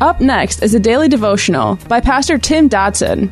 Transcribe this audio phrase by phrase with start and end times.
[0.00, 3.28] Up next is a daily devotional by Pastor Tim Dodson,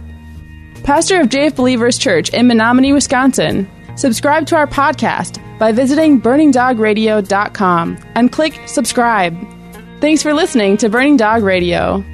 [0.84, 3.66] pastor of JF Believers Church in Menominee, Wisconsin.
[3.96, 9.34] Subscribe to our podcast by visiting burningdogradio.com and click subscribe.
[10.02, 12.04] Thanks for listening to Burning Dog Radio.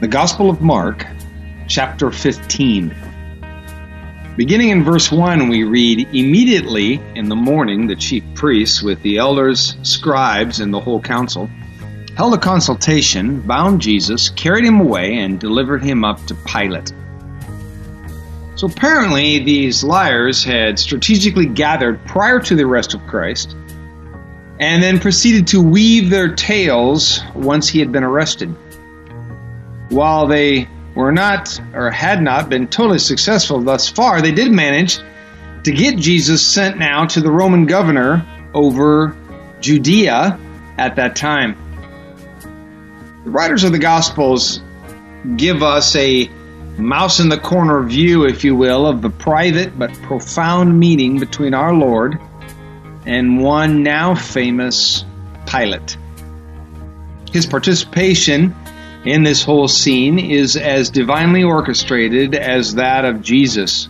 [0.00, 1.06] The Gospel of Mark,
[1.68, 2.96] chapter 15.
[4.38, 9.18] Beginning in verse 1, we read Immediately in the morning, the chief priests, with the
[9.18, 11.50] elders, scribes, and the whole council,
[12.16, 16.92] held a consultation, bound Jesus, carried him away, and delivered him up to Pilate.
[18.54, 23.56] So apparently, these liars had strategically gathered prior to the arrest of Christ
[24.60, 28.54] and then proceeded to weave their tales once he had been arrested.
[29.88, 34.98] While they were not or had not been totally successful thus far, they did manage
[35.64, 39.16] to get Jesus sent now to the Roman governor over
[39.60, 40.38] Judea
[40.78, 41.56] at that time.
[43.24, 44.60] The writers of the Gospels
[45.36, 46.28] give us a
[46.76, 51.54] mouse in the corner view, if you will, of the private but profound meeting between
[51.54, 52.18] our Lord
[53.06, 55.04] and one now famous
[55.46, 55.96] Pilate.
[57.30, 58.56] His participation
[59.04, 63.88] in this whole scene is as divinely orchestrated as that of Jesus.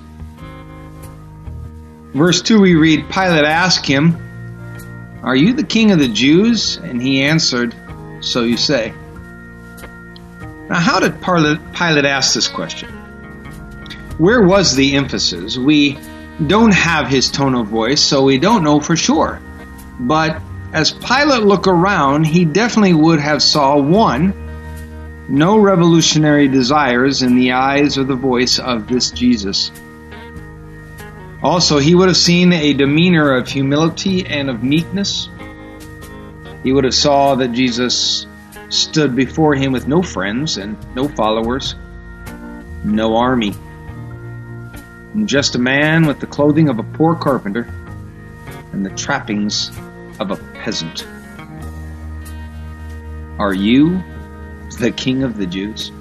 [2.13, 6.77] Verse 2 we read Pilate asked him, Are you the king of the Jews?
[6.77, 7.75] And he answered,
[8.21, 8.93] So you say.
[10.69, 12.89] Now, how did Pilate ask this question?
[14.19, 15.57] Where was the emphasis?
[15.59, 15.99] We
[16.47, 19.41] don't have his tone of voice, so we don't know for sure.
[19.99, 20.41] But
[20.73, 24.35] as Pilate looked around, he definitely would have saw one,
[25.29, 29.71] no revolutionary desires in the eyes or the voice of this Jesus.
[31.43, 35.29] Also, he would have seen a demeanor of humility and of meekness.
[36.63, 38.27] He would have saw that Jesus
[38.73, 41.75] stood before him with no friends and no followers,
[42.85, 43.55] no army.
[45.13, 47.69] And just a man with the clothing of a poor carpenter
[48.73, 49.71] and the trappings
[50.19, 51.07] of a peasant.
[53.39, 54.03] Are you
[54.79, 55.93] the king of the Jews?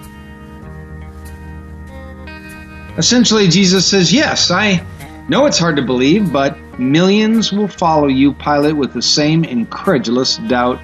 [2.98, 4.86] Essentially, Jesus says, Yes, I
[5.28, 10.38] know it's hard to believe, but millions will follow you, Pilate, with the same incredulous
[10.38, 10.80] doubt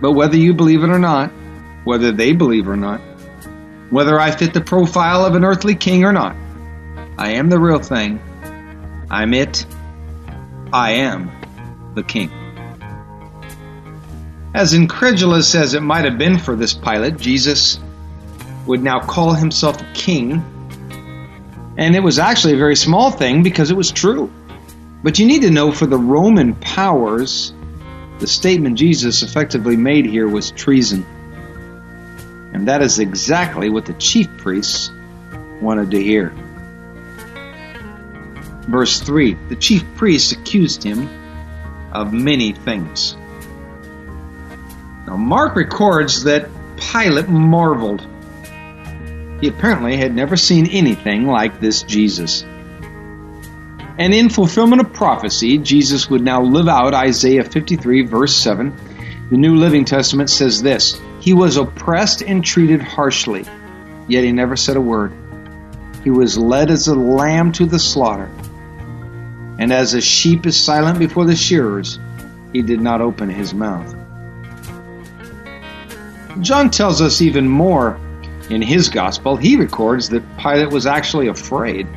[0.00, 1.30] but whether you believe it or not,
[1.84, 3.00] whether they believe or not,
[3.90, 6.36] whether I fit the profile of an earthly king or not,
[7.16, 8.20] I am the real thing.
[9.10, 9.64] I'm it.
[10.72, 11.30] I am
[11.94, 12.30] the king.
[14.54, 17.78] As incredulous as it might have been for this Pilate, Jesus
[18.66, 20.42] would now call himself king.
[21.76, 24.30] And it was actually a very small thing because it was true.
[25.02, 27.52] But you need to know for the Roman powers,
[28.20, 31.06] the statement Jesus effectively made here was treason.
[32.52, 34.90] And that is exactly what the chief priests
[35.60, 36.32] wanted to hear.
[38.68, 41.08] Verse 3 The chief priests accused him
[41.92, 43.16] of many things.
[45.06, 48.06] Now, Mark records that Pilate marveled.
[49.40, 52.44] He apparently had never seen anything like this Jesus.
[53.98, 58.72] And in fulfillment of prophecy, Jesus would now live out Isaiah 53, verse 7.
[59.30, 63.44] The New Living Testament says this He was oppressed and treated harshly,
[64.06, 65.12] yet he never said a word.
[66.04, 68.30] He was led as a lamb to the slaughter.
[69.58, 71.98] And as a sheep is silent before the shearers,
[72.52, 73.96] he did not open his mouth.
[76.40, 77.98] John tells us even more
[78.48, 79.36] in his gospel.
[79.36, 81.88] He records that Pilate was actually afraid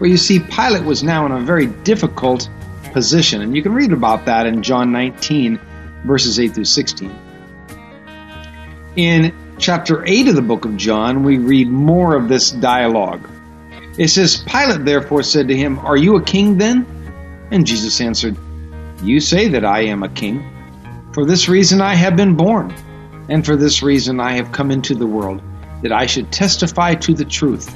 [0.00, 2.48] where you see Pilate was now in a very difficult
[2.92, 3.42] position.
[3.42, 5.60] And you can read about that in John 19,
[6.06, 7.14] verses 8 through 16.
[8.96, 13.28] In chapter 8 of the book of John, we read more of this dialogue.
[13.98, 16.86] It says, Pilate therefore said to him, Are you a king then?
[17.50, 18.38] And Jesus answered,
[19.02, 20.42] You say that I am a king.
[21.12, 22.74] For this reason I have been born,
[23.28, 25.42] and for this reason I have come into the world,
[25.82, 27.70] that I should testify to the truth.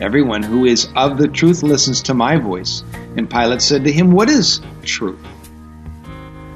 [0.00, 2.84] Everyone who is of the truth listens to my voice.
[3.16, 5.18] And Pilate said to him, What is truth?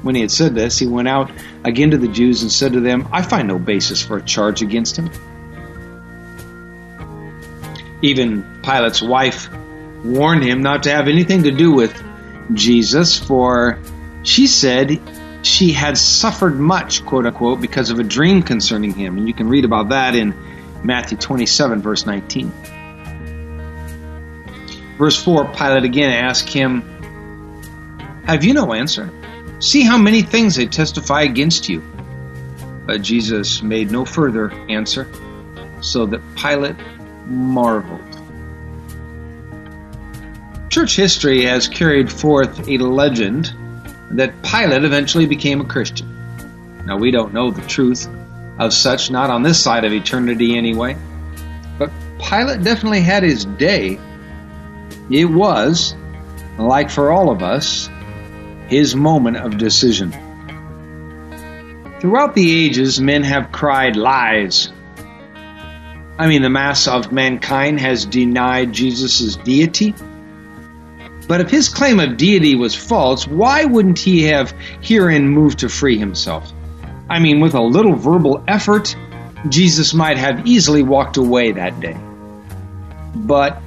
[0.01, 1.31] When he had said this, he went out
[1.63, 4.61] again to the Jews and said to them, I find no basis for a charge
[4.61, 5.09] against him.
[8.01, 9.49] Even Pilate's wife
[10.03, 12.01] warned him not to have anything to do with
[12.53, 13.79] Jesus, for
[14.23, 14.99] she said
[15.41, 19.17] she had suffered much, quote unquote, because of a dream concerning him.
[19.17, 20.33] And you can read about that in
[20.83, 22.51] Matthew 27, verse 19.
[24.97, 26.81] Verse 4 Pilate again asked him,
[28.25, 29.11] Have you no answer?
[29.59, 31.81] See how many things they testify against you.
[32.85, 35.07] But Jesus made no further answer,
[35.81, 36.75] so that Pilate
[37.27, 38.01] marveled.
[40.69, 43.53] Church history has carried forth a legend
[44.11, 46.09] that Pilate eventually became a Christian.
[46.85, 48.07] Now, we don't know the truth
[48.59, 50.97] of such, not on this side of eternity anyway.
[51.77, 53.99] But Pilate definitely had his day.
[55.09, 55.95] It was,
[56.57, 57.89] like for all of us,
[58.67, 60.11] his moment of decision.
[61.99, 64.71] Throughout the ages, men have cried lies.
[66.19, 69.95] I mean, the mass of mankind has denied Jesus' deity.
[71.27, 75.69] But if his claim of deity was false, why wouldn't he have herein moved to
[75.69, 76.51] free himself?
[77.09, 78.95] I mean, with a little verbal effort,
[79.49, 81.97] Jesus might have easily walked away that day.
[83.15, 83.61] But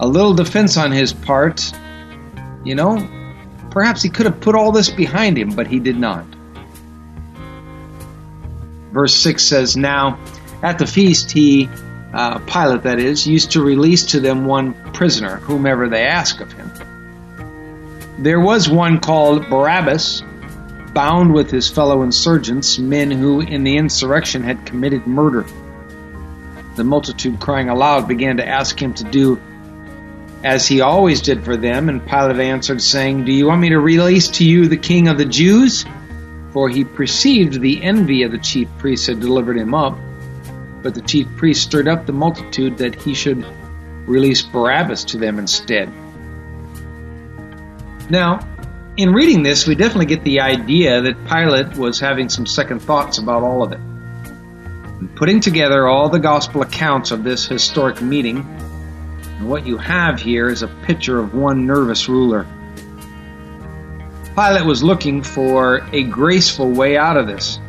[0.00, 1.72] a little defense on his part,
[2.64, 3.08] you know,
[3.70, 6.24] perhaps he could have put all this behind him, but he did not.
[8.92, 10.18] Verse 6 says, Now
[10.62, 11.68] at the feast, he,
[12.12, 16.52] uh, Pilate that is, used to release to them one prisoner, whomever they ask of
[16.52, 16.70] him.
[18.18, 20.22] There was one called Barabbas
[20.94, 25.44] bound with his fellow insurgents, men who in the insurrection had committed murder.
[26.76, 29.40] The multitude, crying aloud, began to ask him to do
[30.44, 33.80] as he always did for them, and Pilate answered, saying, Do you want me to
[33.80, 35.86] release to you the king of the Jews?
[36.52, 39.98] For he perceived the envy of the chief priests had delivered him up.
[40.82, 43.44] But the chief priests stirred up the multitude that he should
[44.06, 45.90] release Barabbas to them instead.
[48.10, 48.46] Now,
[48.98, 53.16] in reading this, we definitely get the idea that Pilate was having some second thoughts
[53.16, 53.80] about all of it.
[55.16, 58.46] Putting together all the gospel accounts of this historic meeting,
[59.44, 62.46] and what you have here is a picture of one nervous ruler.
[64.34, 67.60] Pilate was looking for a graceful way out of this,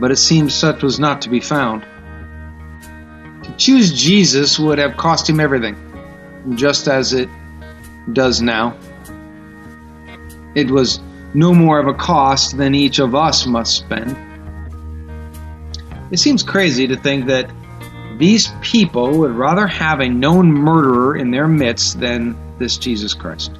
[0.00, 1.82] but it seems such was not to be found.
[3.44, 5.76] To choose Jesus would have cost him everything,
[6.56, 7.28] just as it
[8.12, 8.76] does now.
[10.56, 10.98] It was
[11.32, 14.16] no more of a cost than each of us must spend.
[16.10, 17.48] It seems crazy to think that
[18.18, 23.52] these people would rather have a known murderer in their midst than this Jesus Christ.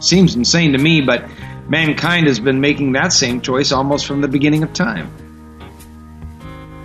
[0.00, 1.24] Seems insane to me, but
[1.68, 5.10] mankind has been making that same choice almost from the beginning of time.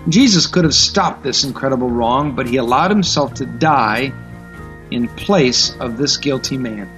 [0.07, 4.13] Jesus could have stopped this incredible wrong, but he allowed himself to die
[4.89, 6.89] in place of this guilty man.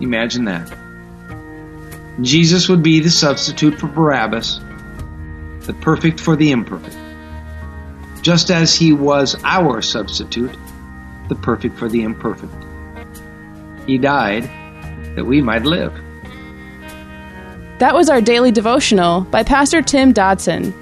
[0.00, 0.76] Imagine that.
[2.20, 4.60] Jesus would be the substitute for Barabbas,
[5.60, 6.96] the perfect for the imperfect.
[8.22, 10.54] Just as he was our substitute,
[11.28, 12.52] the perfect for the imperfect.
[13.86, 14.44] He died
[15.16, 15.92] that we might live.
[17.78, 20.74] That was our daily devotional by Pastor Tim Dodson.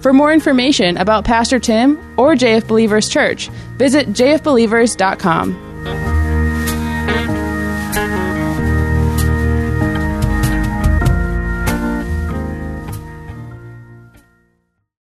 [0.00, 5.71] For more information about Pastor Tim or JF Believers Church, visit jfbelievers.com.